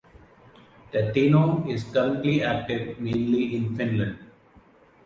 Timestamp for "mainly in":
2.99-3.75